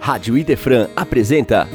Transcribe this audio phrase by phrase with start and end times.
[0.00, 1.68] Rádio Idefran apresenta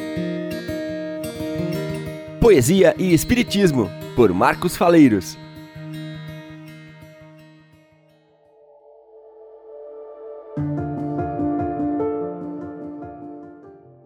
[2.42, 5.38] Poesia e Espiritismo, por Marcos Faleiros.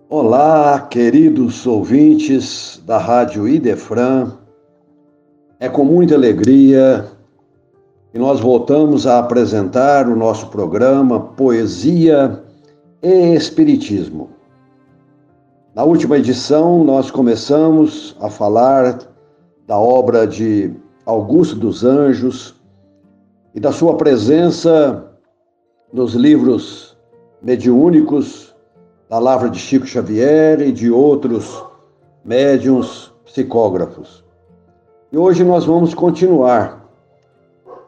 [0.09, 4.33] Olá, queridos ouvintes da Rádio Idefran.
[5.61, 7.05] É com muita alegria
[8.11, 12.48] que nós voltamos a apresentar o nosso programa Poesia
[13.01, 14.31] Espiritismo.
[15.73, 18.99] Na última edição, nós começamos a falar
[19.65, 20.73] da obra de
[21.05, 22.55] Augusto dos Anjos
[23.55, 25.13] e da sua presença
[25.93, 26.97] nos livros
[27.41, 28.53] mediúnicos
[29.09, 31.63] da Lavra de Chico Xavier e de outros
[32.25, 34.25] médiums psicógrafos.
[35.09, 36.85] E hoje nós vamos continuar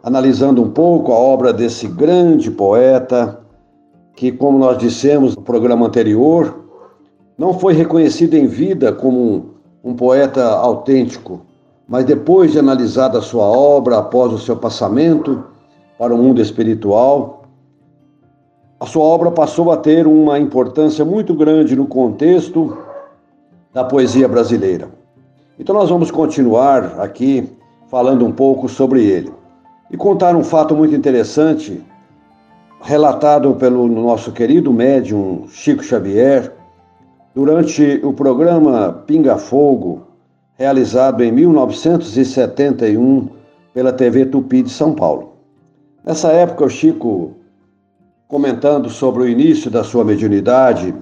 [0.01, 3.40] analisando um pouco a obra desse grande poeta
[4.15, 6.65] que, como nós dissemos no programa anterior,
[7.37, 11.41] não foi reconhecido em vida como um, um poeta autêntico,
[11.87, 15.43] mas depois de analisada a sua obra após o seu passamento
[15.97, 17.43] para o mundo espiritual,
[18.79, 22.77] a sua obra passou a ter uma importância muito grande no contexto
[23.73, 24.89] da poesia brasileira.
[25.59, 27.47] Então nós vamos continuar aqui
[27.87, 29.31] falando um pouco sobre ele
[29.91, 31.83] e contar um fato muito interessante
[32.81, 36.51] relatado pelo nosso querido médium Chico Xavier
[37.33, 40.01] durante o programa Pinga Fogo,
[40.57, 43.29] realizado em 1971
[43.73, 45.33] pela TV Tupi de São Paulo.
[46.03, 47.35] Nessa época, o Chico,
[48.27, 50.93] comentando sobre o início da sua mediunidade,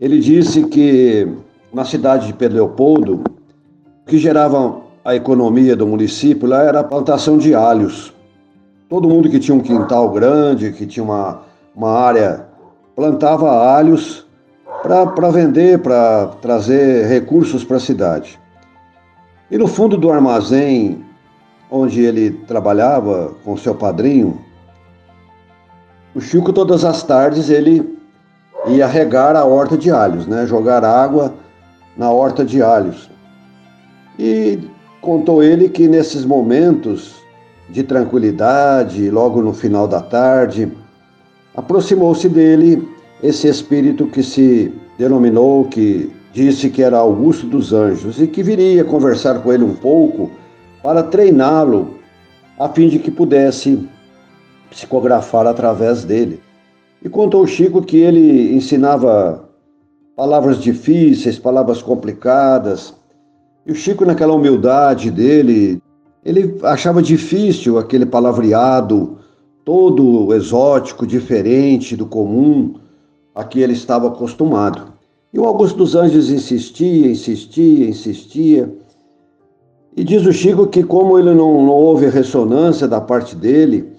[0.00, 1.28] ele disse que
[1.74, 3.22] na cidade de Pedro Leopoldo,
[4.02, 8.14] o que gerava a economia do município lá era a plantação de alhos.
[8.90, 11.42] Todo mundo que tinha um quintal grande, que tinha uma,
[11.76, 12.44] uma área,
[12.96, 14.26] plantava alhos
[14.82, 18.36] para vender, para trazer recursos para a cidade.
[19.48, 21.04] E no fundo do armazém
[21.70, 24.40] onde ele trabalhava com seu padrinho,
[26.12, 27.96] o Chico todas as tardes ele
[28.66, 30.48] ia regar a horta de alhos, né?
[30.48, 31.32] Jogar água
[31.96, 33.08] na horta de alhos.
[34.18, 34.58] E
[35.00, 37.19] contou ele que nesses momentos
[37.70, 40.70] de tranquilidade, logo no final da tarde,
[41.54, 42.88] aproximou-se dele
[43.22, 48.84] esse espírito que se denominou, que disse que era Augusto dos Anjos e que viria
[48.84, 50.30] conversar com ele um pouco
[50.82, 51.98] para treiná-lo,
[52.58, 53.88] a fim de que pudesse
[54.70, 56.40] psicografar através dele.
[57.02, 59.48] E contou Chico que ele ensinava
[60.16, 62.94] palavras difíceis, palavras complicadas.
[63.66, 65.82] E o Chico, naquela humildade dele,
[66.24, 69.18] ele achava difícil aquele palavreado
[69.64, 72.74] todo exótico, diferente do comum
[73.34, 74.92] a que ele estava acostumado.
[75.32, 78.72] E o Augusto dos Anjos insistia, insistia, insistia.
[79.96, 83.92] E diz o Chico que, como ele não, não houve ressonância da parte dele,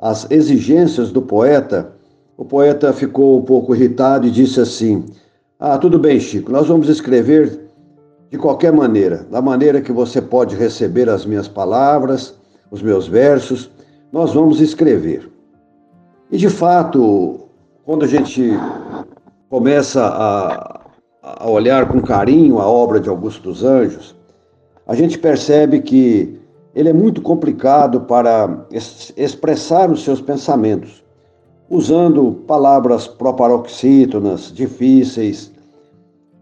[0.00, 1.92] as exigências do poeta,
[2.36, 5.04] o poeta ficou um pouco irritado e disse assim:
[5.58, 7.60] Ah, tudo bem, Chico, nós vamos escrever
[8.32, 12.34] de qualquer maneira, da maneira que você pode receber as minhas palavras,
[12.70, 13.70] os meus versos,
[14.10, 15.30] nós vamos escrever.
[16.30, 17.40] E de fato,
[17.84, 18.58] quando a gente
[19.50, 20.80] começa a,
[21.22, 24.16] a olhar com carinho a obra de Augusto dos Anjos,
[24.86, 26.40] a gente percebe que
[26.74, 28.64] ele é muito complicado para
[29.14, 31.04] expressar os seus pensamentos,
[31.68, 35.52] usando palavras proparoxítonas, difíceis,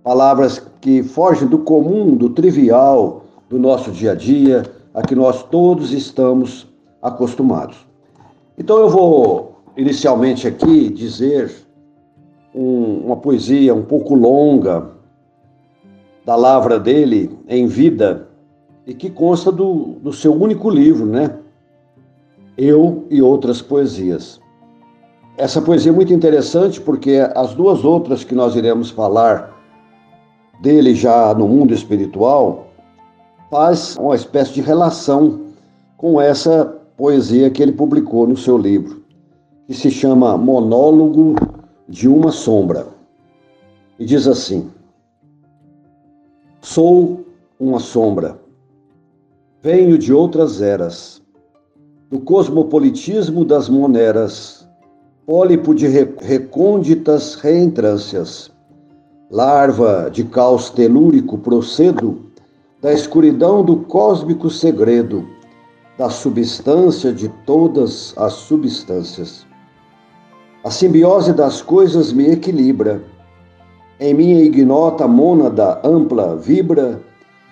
[0.05, 4.63] palavras que fogem do comum, do trivial do nosso dia a dia,
[4.95, 6.69] a que nós todos estamos
[7.03, 7.77] acostumados.
[8.57, 11.51] Então eu vou inicialmente aqui dizer
[12.55, 14.91] um, uma poesia um pouco longa
[16.25, 18.29] da lavra dele em vida
[18.87, 21.37] e que consta do, do seu único livro, né?
[22.57, 24.41] Eu e outras poesias.
[25.37, 29.60] Essa poesia é muito interessante porque as duas outras que nós iremos falar
[30.61, 32.69] dele já no mundo espiritual,
[33.51, 35.41] faz uma espécie de relação
[35.97, 39.03] com essa poesia que ele publicou no seu livro,
[39.67, 41.35] que se chama Monólogo
[41.89, 42.87] de uma Sombra.
[43.99, 44.71] E diz assim:
[46.61, 47.25] Sou
[47.59, 48.39] uma sombra,
[49.63, 51.21] venho de outras eras,
[52.11, 54.67] do cosmopolitismo das moneras,
[55.27, 58.51] pólipo de recônditas reentrâncias
[59.31, 62.19] larva de caos telúrico, procedo
[62.83, 65.25] da escuridão do cósmico segredo,
[65.97, 69.47] da substância de todas as substâncias.
[70.65, 73.03] A simbiose das coisas me equilibra,
[74.01, 77.03] Em minha ignota mônada ampla vibra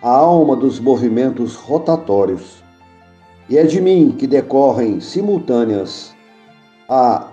[0.02, 2.64] a alma dos movimentos rotatórios.
[3.50, 6.14] E é de mim que decorrem simultâneas
[6.88, 7.28] a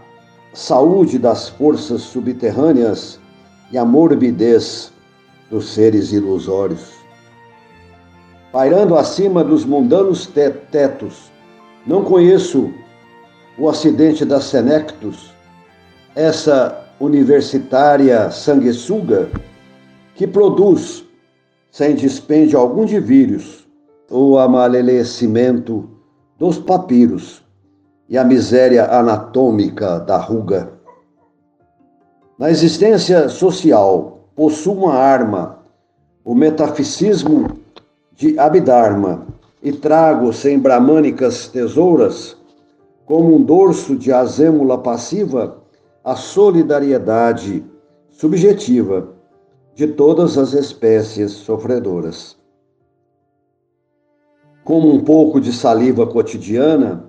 [0.53, 3.19] saúde das forças subterrâneas
[3.71, 4.91] e a morbidez
[5.50, 6.94] dos seres ilusórios.
[8.51, 10.27] Pairando acima dos mundanos
[10.71, 11.31] tetos,
[11.85, 12.73] não conheço
[13.57, 15.33] o acidente da Senectus,
[16.15, 19.29] essa universitária sanguessuga
[20.15, 21.06] que produz,
[21.71, 23.67] sem dispêndio algum de vírus,
[24.09, 25.89] o amalecimento
[26.38, 27.44] dos papiros
[28.07, 30.75] e a miséria anatômica da ruga.
[32.37, 35.59] Na existência social, possuo uma arma,
[36.23, 37.47] o metafisismo
[38.13, 39.25] de Abhidharma,
[39.63, 42.37] e trago sem bramânicas tesouras,
[43.05, 45.63] como um dorso de azêmula passiva,
[46.03, 47.63] a solidariedade
[48.09, 49.09] subjetiva
[49.73, 52.38] de todas as espécies sofredoras.
[54.63, 57.05] Como um pouco de saliva cotidiana,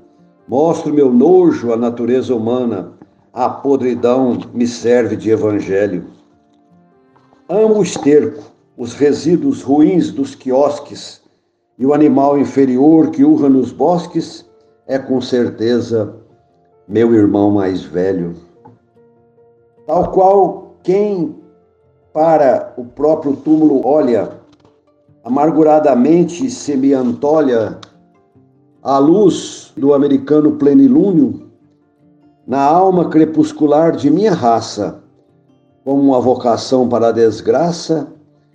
[0.47, 2.96] mostro meu nojo à natureza humana,
[3.37, 6.07] a podridão me serve de evangelho.
[7.51, 8.43] Amo o esterco,
[8.79, 11.21] os resíduos ruins dos quiosques,
[11.79, 14.49] e o animal inferior que urra nos bosques
[14.87, 16.17] é com certeza
[16.89, 18.33] meu irmão mais velho.
[19.87, 21.37] Tal qual quem
[22.15, 24.31] para o próprio túmulo olha,
[25.23, 27.79] amarguradamente se me antolha
[28.83, 31.46] a luz do americano plenilúnio
[32.47, 35.03] na alma crepuscular de minha raça,
[35.85, 38.07] como uma vocação para a desgraça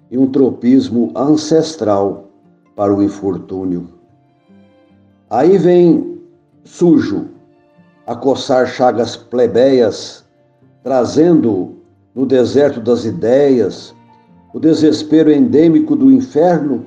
[0.09, 2.29] e um tropismo ancestral
[2.75, 3.89] para o infortúnio.
[5.29, 6.19] Aí vem
[6.63, 7.27] sujo
[8.07, 10.25] a coçar chagas plebeias,
[10.83, 11.75] trazendo
[12.15, 13.93] no deserto das ideias
[14.53, 16.85] o desespero endêmico do inferno,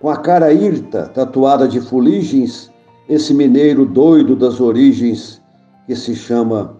[0.00, 2.70] com a cara hirta, tatuada de fuligens,
[3.08, 5.40] esse mineiro doido das origens
[5.88, 6.76] que se chama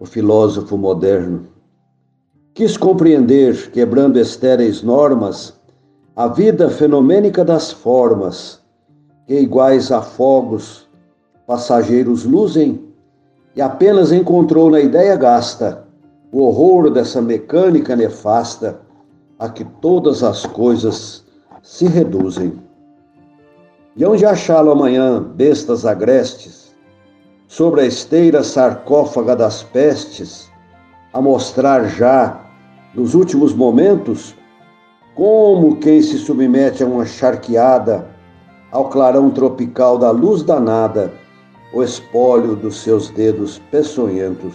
[0.00, 1.46] o filósofo moderno.
[2.54, 5.54] Quis compreender, quebrando estéreis normas,
[6.16, 8.60] a vida fenomênica das formas,
[9.28, 10.88] que iguais a fogos
[11.46, 12.84] passageiros luzem,
[13.54, 15.86] e apenas encontrou na ideia gasta
[16.32, 18.80] o horror dessa mecânica nefasta
[19.38, 21.24] a que todas as coisas
[21.62, 22.60] se reduzem.
[23.96, 26.61] E onde achá-lo amanhã, bestas agrestes,
[27.52, 30.50] sobre a esteira sarcófaga das pestes,
[31.12, 32.40] a mostrar já,
[32.94, 34.34] nos últimos momentos,
[35.14, 38.08] como quem se submete a uma charqueada,
[38.70, 41.12] ao clarão tropical da luz danada,
[41.74, 44.54] o espólio dos seus dedos peçonhentos.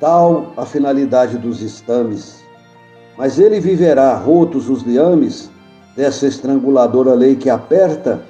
[0.00, 2.42] Tal a finalidade dos estames,
[3.16, 5.48] mas ele viverá rotos os liames
[5.94, 8.24] dessa estranguladora lei que aperta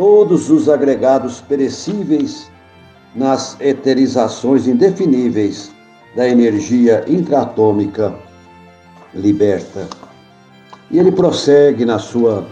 [0.00, 2.50] todos os agregados perecíveis
[3.14, 5.70] nas eterizações indefiníveis
[6.16, 8.14] da energia intraatômica
[9.12, 9.86] liberta.
[10.90, 12.46] E ele prossegue na sua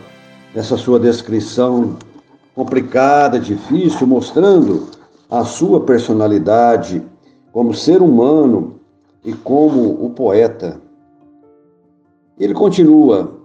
[0.54, 1.96] nessa sua descrição
[2.54, 4.86] complicada, difícil, mostrando
[5.30, 7.02] a sua personalidade
[7.50, 8.74] como ser humano
[9.24, 10.78] e como o poeta.
[12.38, 13.37] Ele continua: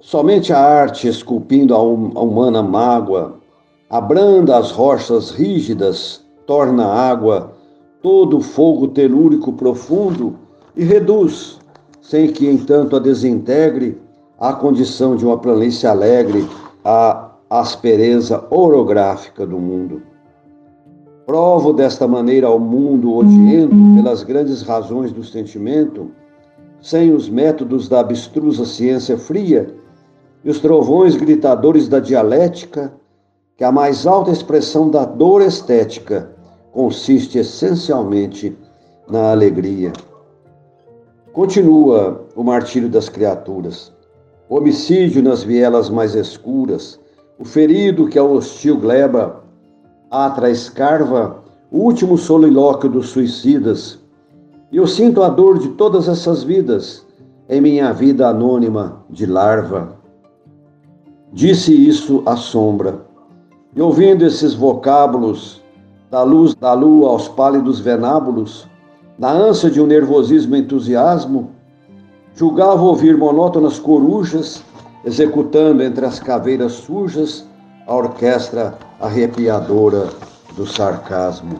[0.00, 3.36] somente a arte, esculpindo a, hum, a humana mágoa,
[3.88, 7.52] abranda as rochas rígidas, torna a água
[8.02, 10.36] todo o fogo telúrico profundo
[10.76, 11.58] e reduz,
[12.00, 13.98] sem que entanto a desintegre,
[14.38, 16.46] a condição de uma planície alegre,
[16.84, 20.02] a aspereza orográfica do mundo.
[21.24, 26.10] Provo desta maneira ao mundo odiento pelas grandes razões do sentimento,
[26.80, 29.74] sem os métodos da abstrusa ciência fria
[30.46, 32.92] e os trovões gritadores da dialética,
[33.56, 36.30] que a mais alta expressão da dor estética
[36.70, 38.56] consiste essencialmente
[39.10, 39.92] na alegria.
[41.32, 43.92] Continua o martírio das criaturas,
[44.48, 47.00] o homicídio nas vielas mais escuras,
[47.40, 49.42] o ferido que ao hostil gleba
[50.12, 53.98] atra escarva, o último solilóquio dos suicidas,
[54.70, 57.04] e eu sinto a dor de todas essas vidas
[57.48, 59.95] em minha vida anônima de larva.
[61.36, 63.02] Disse isso à sombra,
[63.74, 65.62] e ouvindo esses vocábulos,
[66.10, 68.66] da luz da lua aos pálidos venábulos,
[69.18, 71.50] na ânsia de um nervosismo entusiasmo,
[72.34, 74.64] julgava ouvir monótonas corujas
[75.04, 77.46] executando entre as caveiras sujas
[77.86, 80.08] a orquestra arrepiadora
[80.56, 81.58] do sarcasmo.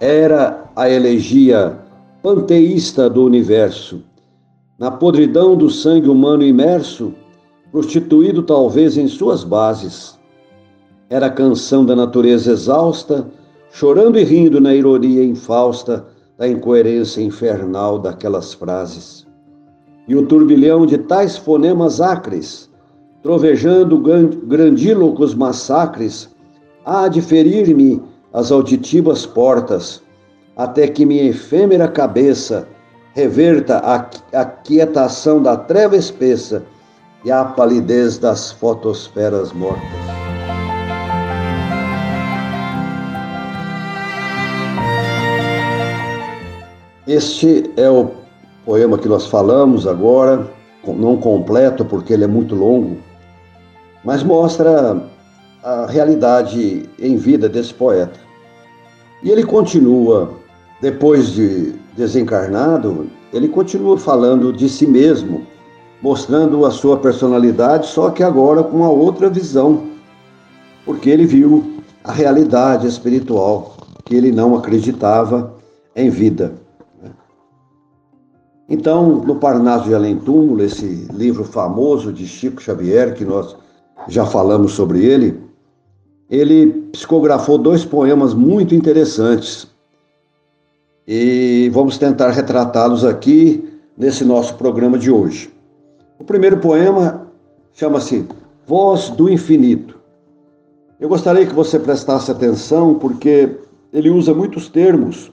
[0.00, 1.78] Era a elegia
[2.24, 4.02] panteísta do universo,
[4.76, 7.14] na podridão do sangue humano imerso,
[7.74, 10.16] prostituído talvez em suas bases.
[11.10, 13.26] Era a canção da natureza exausta,
[13.72, 16.06] chorando e rindo na ironia infausta
[16.38, 19.26] da incoerência infernal daquelas frases.
[20.06, 22.70] E o turbilhão de tais fonemas acres,
[23.24, 23.98] trovejando
[24.46, 26.30] grandílocos massacres,
[26.84, 28.00] há de ferir-me
[28.32, 30.00] as auditivas portas,
[30.56, 32.68] até que minha efêmera cabeça
[33.14, 36.62] reverta a, quietação da treva espessa
[37.24, 39.82] e a palidez das fotosferas mortas.
[47.06, 48.10] Este é o
[48.64, 50.50] poema que nós falamos agora,
[50.86, 52.98] não completo porque ele é muito longo,
[54.04, 55.02] mas mostra
[55.62, 58.18] a realidade em vida desse poeta.
[59.22, 60.30] E ele continua,
[60.80, 65.46] depois de desencarnado, ele continua falando de si mesmo,
[66.02, 69.84] mostrando a sua personalidade, só que agora com uma outra visão,
[70.84, 75.54] porque ele viu a realidade espiritual que ele não acreditava
[75.96, 76.52] em vida.
[78.68, 83.56] Então, no Parnaso de Além Túmulo, esse livro famoso de Chico Xavier, que nós
[84.08, 85.38] já falamos sobre ele,
[86.30, 89.66] ele psicografou dois poemas muito interessantes.
[91.06, 95.53] E vamos tentar retratá-los aqui nesse nosso programa de hoje.
[96.24, 97.28] O primeiro poema
[97.74, 98.26] chama-se
[98.66, 100.00] Voz do Infinito.
[100.98, 103.58] Eu gostaria que você prestasse atenção porque
[103.92, 105.30] ele usa muitos termos.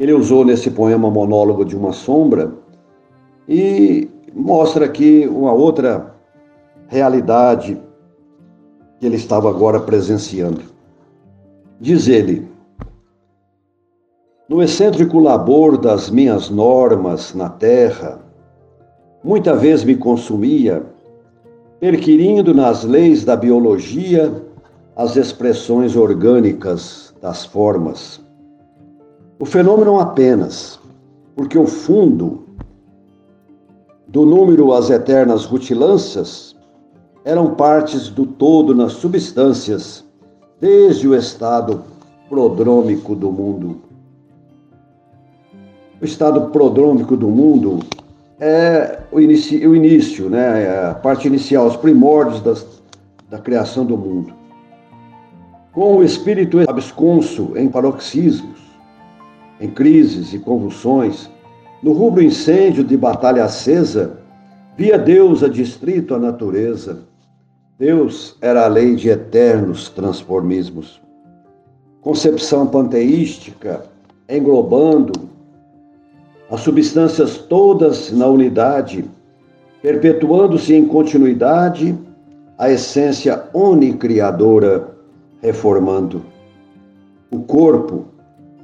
[0.00, 2.54] Ele usou nesse poema Monólogo de uma Sombra
[3.48, 6.12] e mostra aqui uma outra
[6.88, 7.80] realidade
[8.98, 10.62] que ele estava agora presenciando.
[11.80, 12.48] Diz ele:
[14.48, 18.25] No excêntrico labor das minhas normas na terra,
[19.26, 20.86] muita vez me consumia,
[21.80, 24.32] perquirindo nas leis da biologia
[24.94, 28.24] as expressões orgânicas das formas.
[29.40, 30.78] O fenômeno apenas,
[31.34, 32.44] porque o fundo
[34.06, 36.54] do número às eternas rutilâncias
[37.24, 40.04] eram partes do todo nas substâncias,
[40.60, 41.82] desde o estado
[42.28, 43.80] prodrômico do mundo.
[46.00, 47.80] O estado prodrômico do mundo
[48.38, 50.64] é o início, o início né?
[50.64, 52.82] É a parte inicial, os primórdios das,
[53.30, 54.34] da criação do mundo.
[55.72, 58.58] Com o espírito absconso em paroxismos,
[59.60, 61.30] em crises e convulsões,
[61.82, 64.18] no rubro incêndio de batalha acesa,
[64.76, 67.04] via Deus adstrito à natureza,
[67.78, 71.00] Deus era a lei de eternos transformismos.
[72.00, 73.84] Concepção panteística
[74.28, 75.12] englobando
[76.50, 79.04] as substâncias todas na unidade,
[79.82, 81.96] perpetuando-se em continuidade
[82.58, 84.88] a essência unicriadora,
[85.42, 86.22] reformando.
[87.30, 88.06] O corpo,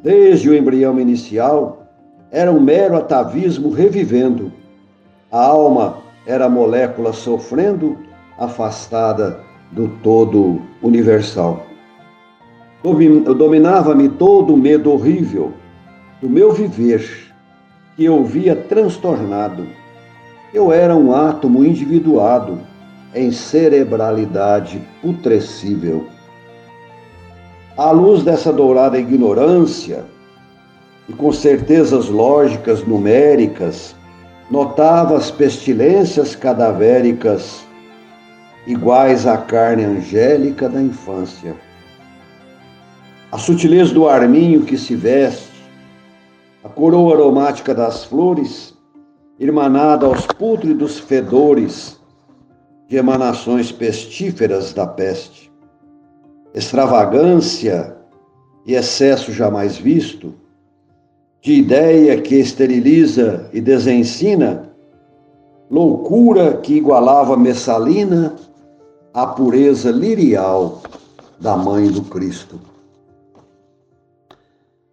[0.03, 1.87] desde o embrião inicial,
[2.31, 4.53] era um mero atavismo revivendo.
[5.31, 7.99] A alma era molécula sofrendo
[8.39, 9.41] afastada
[9.73, 11.67] do todo universal.
[12.83, 15.53] Dominava-me todo o medo horrível
[16.21, 17.32] do meu viver,
[17.97, 19.67] que eu via transtornado.
[20.53, 22.59] Eu era um átomo individuado
[23.15, 26.07] em cerebralidade putrescível.
[27.77, 30.05] À luz dessa dourada ignorância,
[31.09, 33.95] e com certezas lógicas numéricas,
[34.51, 37.65] notava as pestilências cadavéricas
[38.67, 41.55] iguais à carne angélica da infância.
[43.31, 45.52] A sutileza do arminho que se veste,
[46.64, 48.75] a coroa aromática das flores,
[49.38, 52.00] irmanada aos pútridos fedores
[52.88, 55.50] de emanações pestíferas da peste.
[56.54, 57.97] Extravagância
[58.64, 60.35] e excesso jamais visto,
[61.40, 64.71] de ideia que esteriliza e desensina,
[65.69, 68.37] loucura que igualava messalina
[69.12, 70.81] a pureza lirial
[71.40, 72.61] da mãe do Cristo.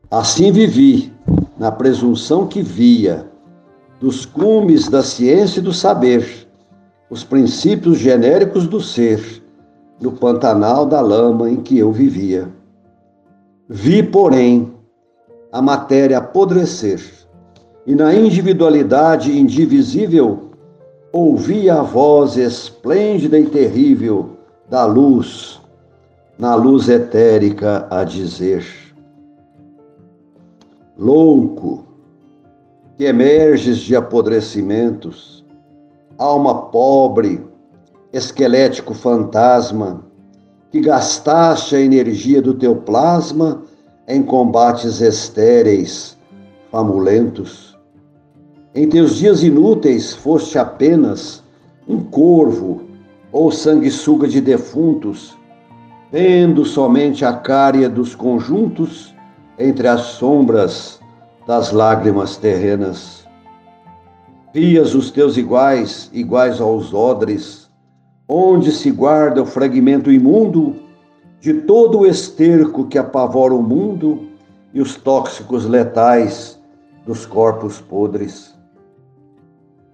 [0.09, 1.13] Assim vivi,
[1.59, 3.27] na presunção que via,
[3.99, 6.47] dos cumes da ciência e do saber,
[7.09, 9.43] os princípios genéricos do ser,
[9.99, 12.47] no pantanal da lama em que eu vivia.
[13.67, 14.71] Vi, porém,
[15.51, 17.01] a matéria apodrecer,
[17.85, 20.51] e na individualidade indivisível
[21.11, 24.37] ouvia a voz esplêndida e terrível
[24.69, 25.59] da luz,
[26.37, 28.63] na luz etérica a dizer:
[30.99, 31.85] louco,
[32.97, 35.45] que emerges de apodrecimentos,
[36.17, 37.41] alma pobre,
[38.11, 40.03] esquelético fantasma,
[40.69, 43.63] que gastaste a energia do teu plasma
[44.09, 46.17] em combates estéreis,
[46.69, 47.79] famulentos.
[48.75, 51.41] Em teus dias inúteis foste apenas
[51.87, 52.81] um corvo
[53.31, 55.37] ou sanguessuga de defuntos,
[56.11, 59.15] vendo somente a cária dos conjuntos
[59.59, 60.99] entre as sombras
[61.45, 63.27] das lágrimas terrenas.
[64.53, 67.69] Vias os teus iguais, iguais aos odres,
[68.27, 70.75] onde se guarda o fragmento imundo
[71.41, 74.29] de todo o esterco que apavora o mundo
[74.73, 76.59] e os tóxicos letais
[77.05, 78.55] dos corpos podres.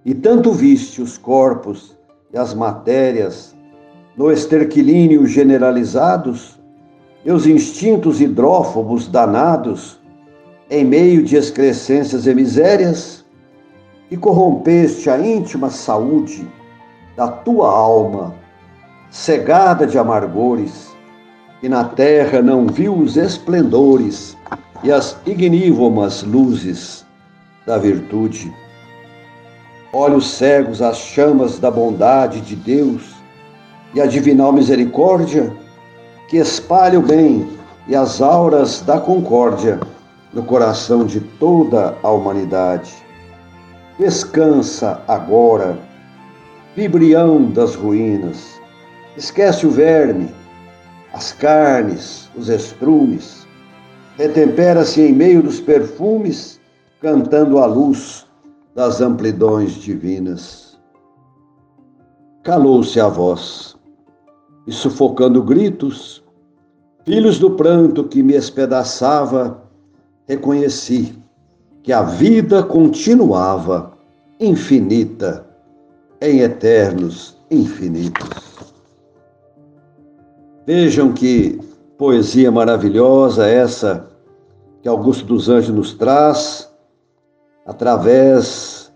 [0.04, 1.96] E tanto viste os corpos
[2.32, 3.56] e as matérias
[4.16, 6.58] no esterquilínio generalizados,
[7.32, 9.98] os instintos hidrófobos danados,
[10.70, 13.24] em meio de excrescências e misérias,
[14.10, 16.46] e corrompeste a íntima saúde
[17.16, 18.34] da tua alma,
[19.10, 20.94] cegada de amargores,
[21.62, 24.36] e na terra não viu os esplendores
[24.84, 27.04] e as ignívomas luzes
[27.66, 28.54] da virtude.
[29.92, 33.16] Olhos cegos às chamas da bondade de Deus
[33.94, 35.52] e a divinal misericórdia
[36.28, 37.48] que espalha o bem
[37.86, 39.78] e as auras da concórdia
[40.32, 42.94] no coração de toda a humanidade.
[43.98, 45.78] Descansa agora,
[46.74, 48.60] vibrião das ruínas.
[49.16, 50.28] Esquece o verme,
[51.12, 53.46] as carnes, os estrumes.
[54.18, 56.60] Retempera-se em meio dos perfumes,
[57.00, 58.26] cantando a luz
[58.74, 60.78] das amplidões divinas.
[62.42, 63.75] Calou-se a voz
[64.66, 66.22] e sufocando gritos,
[67.04, 69.62] filhos do pranto que me espedaçava,
[70.26, 71.16] reconheci
[71.82, 73.92] que a vida continuava
[74.40, 75.46] infinita
[76.20, 78.66] em eternos infinitos.
[80.66, 81.60] Vejam que
[81.96, 84.08] poesia maravilhosa essa
[84.82, 86.68] que Augusto dos Anjos nos traz
[87.64, 88.92] através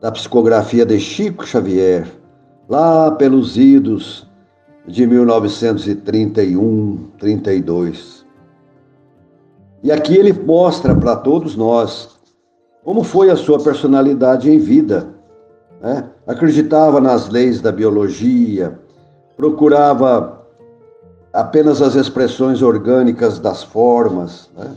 [0.00, 2.06] da psicografia de Chico Xavier,
[2.68, 4.27] lá pelos idos
[4.88, 8.24] de 1931, 32.
[9.82, 12.16] E aqui ele mostra para todos nós
[12.82, 15.08] como foi a sua personalidade em vida.
[15.80, 16.08] Né?
[16.26, 18.76] Acreditava nas leis da biologia,
[19.36, 20.42] procurava
[21.34, 24.74] apenas as expressões orgânicas das formas, né?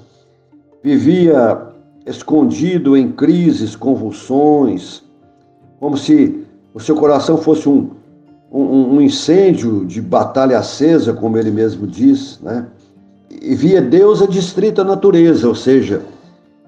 [0.84, 1.70] vivia
[2.06, 5.04] escondido em crises, convulsões,
[5.80, 7.92] como se o seu coração fosse um,
[8.52, 12.68] um, um incêndio de batalha acesa, como ele mesmo diz, né?
[13.42, 16.02] E via Deus adstrito à natureza, ou seja,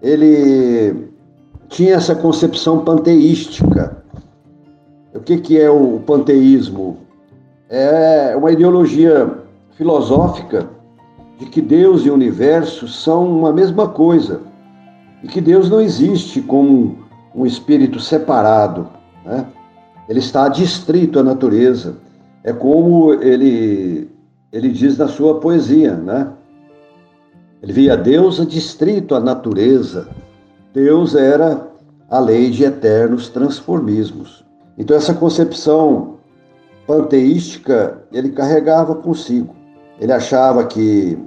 [0.02, 1.10] ele
[1.67, 3.98] tinha essa concepção panteística.
[5.13, 6.98] O que, que é o panteísmo?
[7.69, 9.30] É uma ideologia
[9.78, 10.69] filosófica
[11.38, 14.41] de que Deus e o universo são uma mesma coisa
[15.22, 16.98] e que Deus não existe como
[17.36, 18.88] um espírito separado.
[19.26, 19.46] Né?
[20.07, 21.97] Ele está distrito à natureza.
[22.43, 24.09] É como ele,
[24.51, 26.31] ele diz na sua poesia, né?
[27.61, 30.09] Ele via Deus distrito à natureza.
[30.73, 31.65] Deus era
[32.09, 34.43] a lei de eternos transformismos.
[34.77, 36.17] Então essa concepção
[36.85, 39.55] panteística ele carregava consigo.
[39.99, 41.17] Ele achava que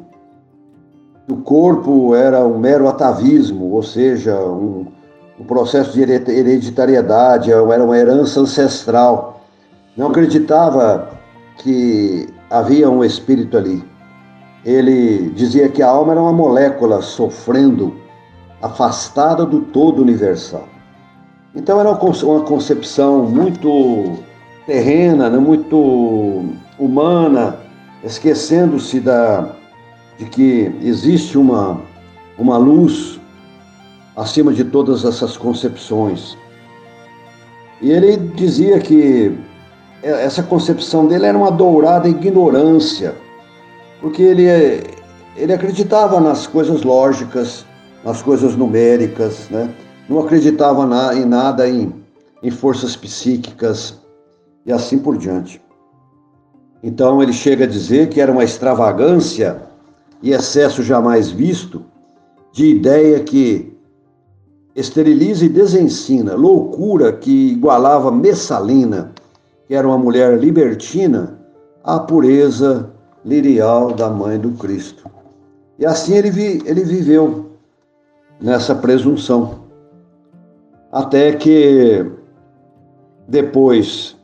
[1.30, 4.86] o corpo era um mero atavismo, ou seja, um,
[5.38, 9.44] um processo de hereditariedade, era uma herança ancestral.
[9.96, 11.10] Não acreditava
[11.58, 13.84] que havia um espírito ali.
[14.64, 17.94] Ele dizia que a alma era uma molécula sofrendo,
[18.60, 20.64] afastada do todo universal.
[21.54, 24.18] Então era uma concepção muito
[24.66, 26.44] terrena, né, muito
[26.78, 27.56] humana,
[28.04, 29.48] esquecendo-se da
[30.18, 31.80] de que existe uma
[32.38, 33.15] uma luz
[34.16, 36.36] acima de todas essas concepções.
[37.82, 39.38] E ele dizia que
[40.02, 43.14] essa concepção dele era uma dourada ignorância,
[44.00, 44.46] porque ele,
[45.36, 47.66] ele acreditava nas coisas lógicas,
[48.04, 49.68] nas coisas numéricas, né?
[50.08, 51.92] não acreditava na, em nada em,
[52.42, 54.00] em forças psíquicas
[54.64, 55.60] e assim por diante.
[56.82, 59.62] Então ele chega a dizer que era uma extravagância
[60.22, 61.84] e excesso jamais visto
[62.52, 63.75] de ideia que
[64.76, 69.10] esteriliza e desensina, loucura que igualava Messalina,
[69.66, 71.38] que era uma mulher libertina,
[71.82, 72.92] à pureza
[73.24, 75.08] lirial da mãe do Cristo.
[75.78, 77.46] E assim ele, vi, ele viveu.
[78.38, 79.66] nessa presunção.
[80.92, 82.04] Até que
[83.26, 84.14] depois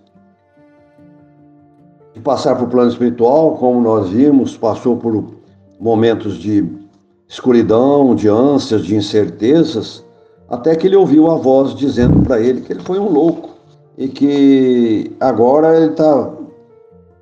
[2.14, 5.32] de passar para o plano espiritual, como nós vimos, passou por
[5.80, 6.64] momentos de
[7.26, 10.04] escuridão, de ânsias, de incertezas,
[10.52, 13.56] até que ele ouviu a voz dizendo para ele que ele foi um louco
[13.96, 16.30] e que agora ele está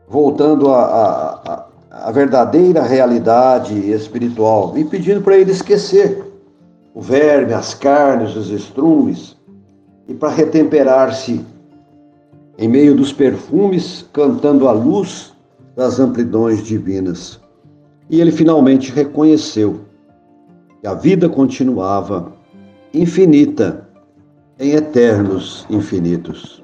[0.08, 6.24] voltando à verdadeira realidade espiritual e pedindo para ele esquecer
[6.92, 9.36] o verme, as carnes, os estrumes
[10.08, 11.40] e para retemperar-se
[12.58, 15.32] em meio dos perfumes, cantando a luz
[15.76, 17.38] das amplidões divinas.
[18.10, 19.82] E ele finalmente reconheceu
[20.80, 22.39] que a vida continuava
[22.92, 23.88] infinita
[24.58, 26.62] em eternos infinitos.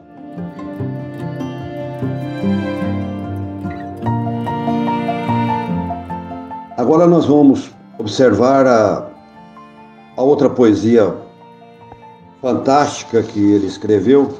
[6.76, 9.08] Agora nós vamos observar a,
[10.16, 11.14] a outra poesia
[12.42, 14.34] fantástica que ele escreveu,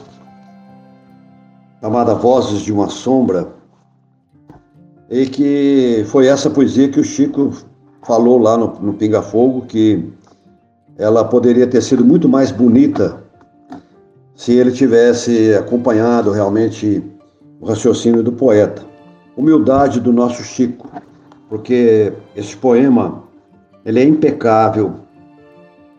[1.81, 3.49] chamada Vozes de uma Sombra,
[5.09, 7.53] e que foi essa poesia que o Chico
[8.05, 10.05] falou lá no, no Pinga Fogo, que
[10.99, 13.23] ela poderia ter sido muito mais bonita
[14.35, 17.03] se ele tivesse acompanhado realmente
[17.61, 18.83] o raciocínio do poeta.
[19.37, 20.91] Humildade do nosso Chico,
[21.49, 23.25] porque esse poema
[23.85, 24.95] ele é impecável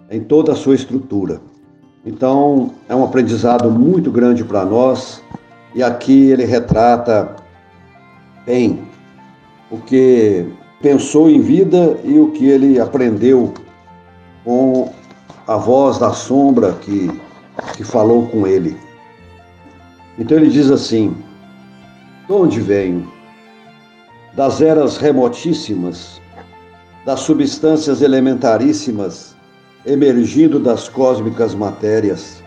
[0.10, 1.40] em toda a sua estrutura.
[2.06, 5.22] Então, é um aprendizado muito grande para nós
[5.76, 7.36] e aqui ele retrata
[8.46, 8.80] bem
[9.70, 10.48] o que
[10.82, 13.54] pensou em vida e o que ele aprendeu
[14.48, 14.94] com
[15.46, 17.12] a voz da sombra que,
[17.76, 18.78] que falou com ele.
[20.18, 21.14] Então ele diz assim:
[22.26, 23.12] De onde venho?
[24.36, 26.22] Das eras remotíssimas,
[27.06, 29.36] das substâncias elementaríssimas
[29.86, 32.42] emergindo das cósmicas matérias.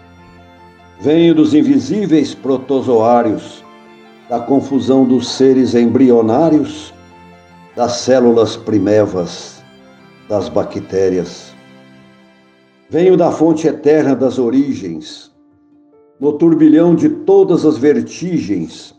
[1.01, 3.63] Venho dos invisíveis protozoários,
[4.27, 6.95] da confusão dos seres embrionários
[7.77, 9.63] das células primevas,
[10.29, 11.60] das bactérias.
[12.91, 15.31] Venho da fonte eterna das origens,
[16.19, 18.93] no turbilhão de todas as vertigens,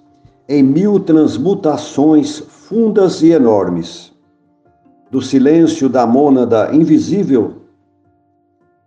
[0.48, 4.14] em mil transmutações fundas e enormes,
[5.12, 7.56] do silêncio da mônada invisível,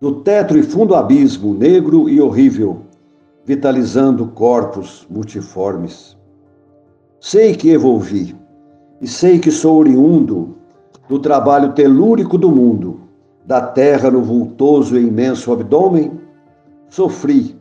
[0.00, 2.80] do tetro e fundo abismo negro e horrível,
[3.44, 6.16] vitalizando corpos multiformes.
[7.20, 8.34] Sei que evolvi,
[9.02, 10.56] e sei que sou oriundo
[11.10, 13.03] do trabalho telúrico do mundo,
[13.44, 16.20] da terra no vultoso e imenso abdômen,
[16.88, 17.58] sofri,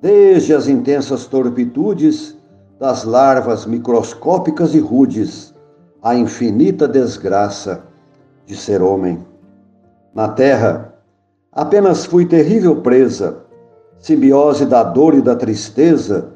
[0.00, 2.36] desde as intensas torpitudes
[2.78, 5.54] das larvas microscópicas e rudes,
[6.02, 7.82] a infinita desgraça
[8.46, 9.18] de ser homem.
[10.14, 10.94] Na terra,
[11.52, 13.38] apenas fui terrível presa,
[13.98, 16.28] simbiose da dor e da tristeza,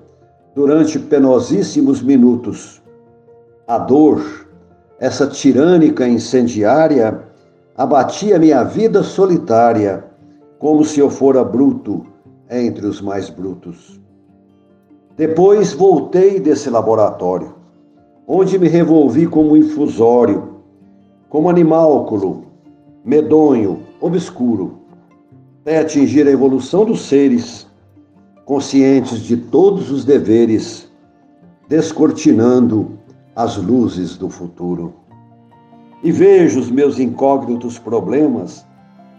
[0.54, 2.82] durante penosíssimos minutos
[3.66, 4.46] a dor,
[4.98, 7.22] essa tirânica incendiária,
[7.82, 10.04] abatia minha vida solitária,
[10.60, 12.06] como se eu fora bruto
[12.48, 14.00] entre os mais brutos.
[15.16, 17.56] Depois voltei desse laboratório,
[18.24, 20.60] onde me revolvi como infusório,
[21.28, 22.44] como animálculo,
[23.04, 24.78] medonho, obscuro,
[25.62, 27.66] até atingir a evolução dos seres,
[28.44, 30.88] conscientes de todos os deveres,
[31.68, 32.96] descortinando
[33.34, 35.01] as luzes do futuro.
[36.02, 38.66] E vejo os meus incógnitos problemas,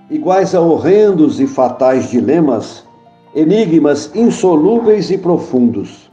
[0.10, 2.86] iguais a horrendos e fatais dilemas,
[3.34, 6.12] enigmas insolúveis e profundos.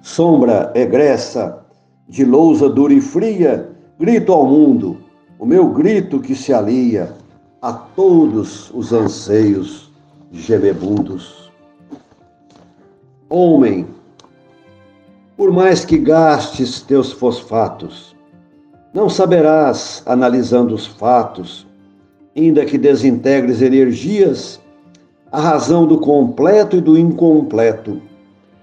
[0.00, 1.64] Sombra egressa,
[2.08, 4.98] de lousa dura e fria, grito ao mundo,
[5.38, 7.12] o meu grito que se alia
[7.60, 9.90] a todos os anseios
[10.32, 11.50] gemebundos.
[13.28, 13.86] Homem,
[15.36, 18.13] por mais que gastes teus fosfatos.
[18.94, 21.66] Não saberás, analisando os fatos,
[22.36, 24.60] ainda que desintegres energias,
[25.32, 28.00] a razão do completo e do incompleto.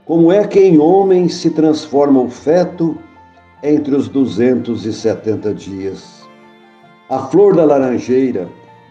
[0.06, 2.98] Como é que em homem se transforma o feto
[3.62, 6.26] entre os 270 dias?
[7.10, 8.48] A flor da laranjeira,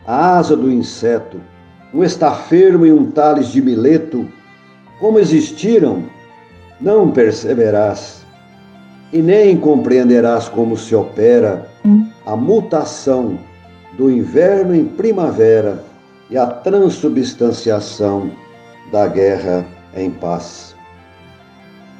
[0.06, 1.40] a asa do inseto,
[1.94, 4.28] um estafermo e um tales de mileto,
[4.98, 6.04] como existiram
[6.78, 8.19] não perceberás
[9.12, 11.68] e nem compreenderás como se opera
[12.24, 13.38] a mutação
[13.96, 15.82] do inverno em primavera
[16.30, 18.30] e a transubstanciação
[18.92, 20.76] da guerra em paz.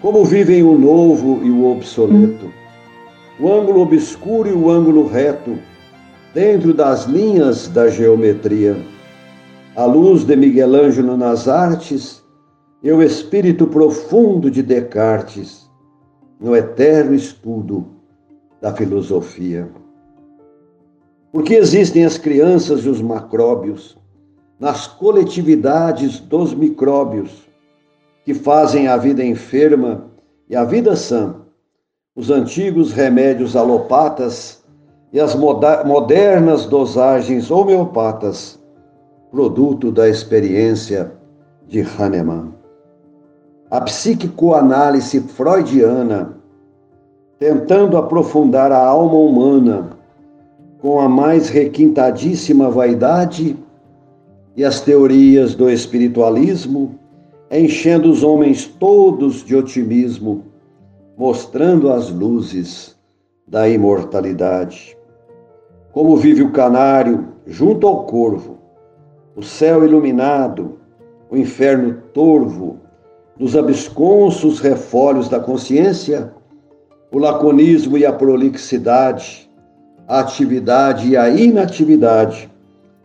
[0.01, 2.51] Como vivem o novo e o obsoleto,
[3.39, 5.59] o ângulo obscuro e o ângulo reto,
[6.33, 8.77] dentro das linhas da geometria.
[9.75, 12.23] A luz de Miguel Ângelo nas artes
[12.83, 15.70] e o espírito profundo de Descartes
[16.41, 17.87] no eterno estudo
[18.61, 19.69] da filosofia.
[21.31, 23.97] Porque existem as crianças e os macróbios
[24.59, 27.49] nas coletividades dos micróbios
[28.25, 30.11] que fazem a vida enferma
[30.49, 31.37] e a vida sã,
[32.17, 34.63] os antigos remédios alopatas
[35.13, 38.61] e as modernas dosagens homeopatas,
[39.31, 41.13] produto da experiência
[41.67, 42.60] de Hahnemann.
[43.71, 46.35] A psicoanálise freudiana,
[47.39, 49.91] tentando aprofundar a alma humana
[50.81, 53.57] com a mais requintadíssima vaidade
[54.57, 56.99] e as teorias do espiritualismo,
[57.49, 60.47] enchendo os homens todos de otimismo,
[61.17, 62.97] mostrando as luzes
[63.47, 64.97] da imortalidade.
[65.93, 68.59] Como vive o canário junto ao corvo,
[69.37, 70.79] o céu iluminado,
[71.31, 72.90] o inferno torvo,
[73.41, 76.31] nos absconsos refólios da consciência,
[77.11, 79.51] o laconismo e a prolixidade,
[80.07, 82.51] a atividade e a inatividade,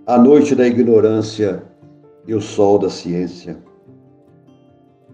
[0.06, 1.64] a noite da ignorância
[2.28, 3.58] e o sol da ciência.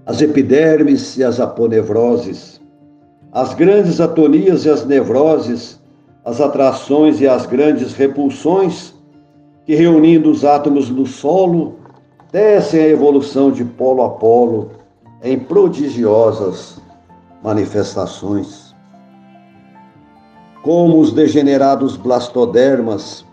[0.08, 2.60] As epidermes e as aponevroses,
[3.32, 5.80] as grandes atonias e as nevroses,
[6.26, 8.96] as atrações e as grandes repulsões,
[9.68, 11.76] que reunindo os átomos no solo,
[12.32, 14.81] descem a evolução de polo a polo
[15.24, 16.80] em prodigiosas
[17.44, 18.76] manifestações.
[20.64, 23.26] Como os degenerados blastodermas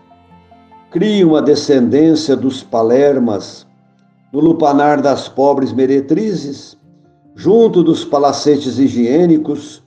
[0.91, 3.67] criam a descendência dos palermas
[4.31, 6.77] no lupanar das pobres meretrizes,
[7.35, 9.83] junto dos palacetes higiênicos,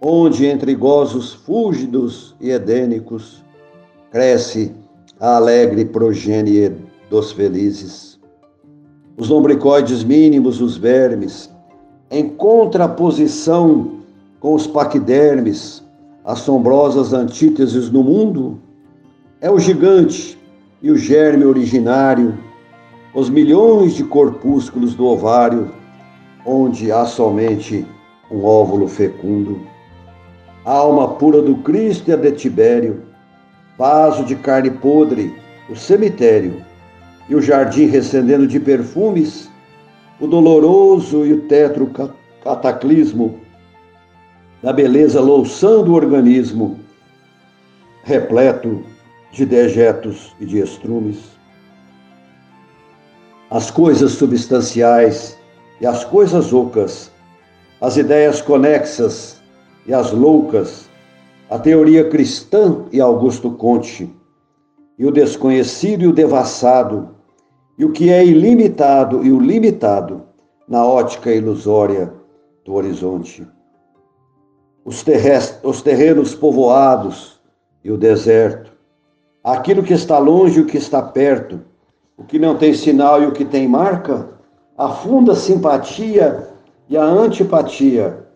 [0.00, 3.42] onde entre gozos fúlgidos e edênicos
[4.10, 4.74] cresce
[5.18, 6.72] a alegre progênie
[7.10, 8.13] dos felizes.
[9.16, 11.48] Os lombricoides mínimos, os vermes,
[12.10, 14.00] em contraposição
[14.40, 15.84] com os paquidermes,
[16.24, 18.58] assombrosas antíteses no mundo,
[19.40, 20.36] é o gigante
[20.82, 22.36] e o germe originário,
[23.14, 25.70] os milhões de corpúsculos do ovário,
[26.44, 27.86] onde há somente
[28.28, 29.60] um óvulo fecundo.
[30.64, 33.02] A alma pura do Cristo e a de Tibério,
[33.78, 35.32] vaso de carne podre,
[35.70, 36.64] o cemitério,
[37.28, 39.50] e o jardim recendendo de perfumes,
[40.20, 41.90] o doloroso e o tetro
[42.42, 43.40] cataclismo
[44.62, 46.80] da beleza louçando o organismo,
[48.02, 48.82] repleto
[49.30, 51.18] de dejetos e de estrumes.
[53.50, 55.38] As coisas substanciais
[55.80, 57.10] e as coisas ocas,
[57.80, 59.42] as ideias conexas
[59.86, 60.88] e as loucas,
[61.50, 64.10] a teoria cristã e Augusto Conte,
[64.98, 67.13] e o desconhecido e o devassado,
[67.78, 70.22] e o que é ilimitado e o limitado
[70.68, 72.12] na ótica ilusória
[72.64, 73.46] do horizonte.
[74.84, 75.04] Os,
[75.62, 77.40] os terrenos povoados
[77.82, 78.74] e o deserto,
[79.44, 81.60] Aquilo que está longe e o que está perto,
[82.16, 84.26] o que não tem sinal e o que tem marca,
[84.74, 84.90] a
[85.34, 86.48] simpatia
[86.88, 88.26] e a antipatia,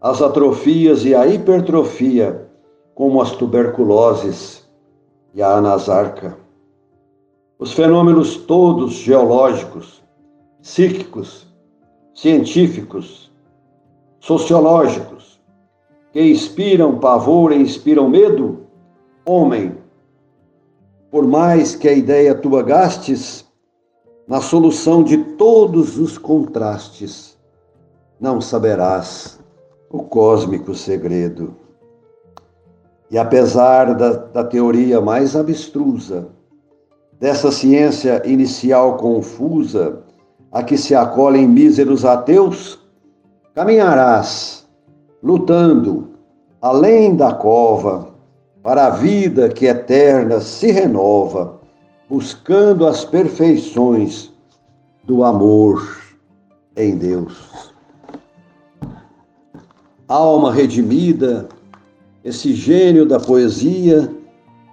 [0.00, 2.48] as atrofias e a hipertrofia,
[2.94, 4.64] como as tuberculoses
[5.34, 6.38] e a anasarca.
[7.62, 10.02] Os fenômenos todos geológicos,
[10.60, 11.46] psíquicos,
[12.12, 13.30] científicos,
[14.18, 15.40] sociológicos,
[16.10, 18.66] que inspiram pavor e inspiram medo,
[19.24, 19.76] homem,
[21.08, 23.48] por mais que a ideia tua gastes
[24.26, 27.38] na solução de todos os contrastes,
[28.18, 29.38] não saberás
[29.88, 31.54] o cósmico segredo.
[33.08, 36.41] E apesar da, da teoria mais abstrusa,
[37.22, 40.02] dessa ciência inicial confusa,
[40.50, 42.80] a que se acolhem míseros ateus,
[43.54, 44.66] caminharás
[45.22, 46.10] lutando
[46.60, 48.08] além da cova
[48.60, 51.60] para a vida que eterna se renova,
[52.10, 54.32] buscando as perfeições
[55.04, 56.00] do amor
[56.76, 57.72] em Deus.
[60.08, 61.48] Alma redimida,
[62.24, 64.12] esse gênio da poesia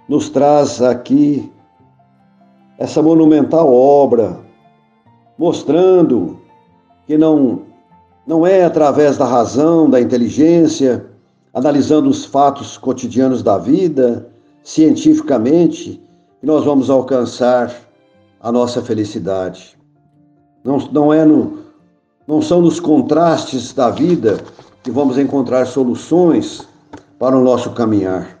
[0.08, 1.48] nos traz aqui
[2.80, 4.40] essa monumental obra,
[5.38, 6.40] mostrando
[7.06, 7.60] que não,
[8.26, 11.04] não é através da razão, da inteligência,
[11.52, 14.26] analisando os fatos cotidianos da vida,
[14.62, 16.02] cientificamente,
[16.40, 17.70] que nós vamos alcançar
[18.40, 19.78] a nossa felicidade.
[20.64, 21.58] Não, não, é no,
[22.26, 24.38] não são nos contrastes da vida
[24.82, 26.66] que vamos encontrar soluções
[27.18, 28.40] para o nosso caminhar.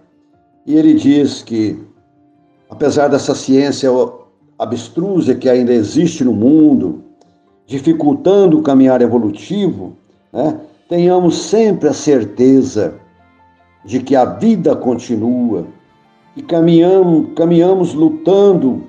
[0.66, 1.78] E ele diz que
[2.70, 3.90] apesar dessa ciência
[4.60, 7.02] abstrusa que ainda existe no mundo,
[7.66, 9.96] dificultando o caminhar evolutivo,
[10.30, 12.94] né, tenhamos sempre a certeza
[13.86, 15.64] de que a vida continua
[16.36, 18.84] e caminhamos, caminhamos lutando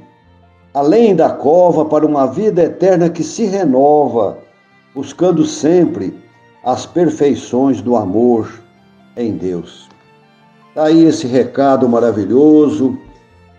[0.73, 4.39] além da cova para uma vida eterna que se renova,
[4.93, 6.13] buscando sempre
[6.65, 8.61] as perfeições do amor
[9.15, 9.87] em Deus.
[10.75, 12.97] Tá esse recado maravilhoso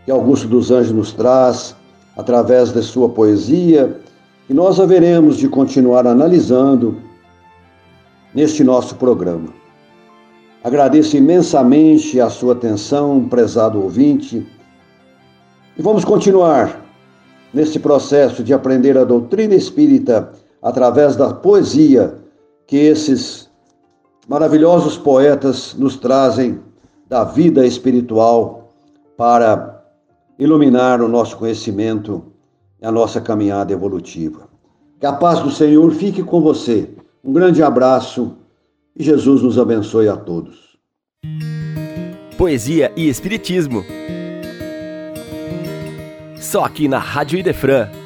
[0.05, 1.75] que Augusto dos Anjos nos traz
[2.17, 4.01] através de sua poesia,
[4.49, 6.97] e nós haveremos de continuar analisando
[8.35, 9.49] neste nosso programa.
[10.65, 14.47] Agradeço imensamente a sua atenção, prezado ouvinte,
[15.77, 16.83] e vamos continuar
[17.53, 22.19] nesse processo de aprender a doutrina espírita através da poesia
[22.67, 23.51] que esses
[24.29, 26.61] maravilhosos poetas nos trazem
[27.09, 28.71] da vida espiritual
[29.17, 29.72] para
[30.43, 32.25] iluminar o nosso conhecimento
[32.81, 34.49] e a nossa caminhada evolutiva.
[34.99, 36.91] Que a paz do Senhor fique com você.
[37.25, 38.37] Um grande abraço
[38.97, 40.77] e Jesus nos abençoe a todos.
[42.37, 43.85] Poesia e Espiritismo.
[46.41, 48.02] Só aqui na Rádio Idefran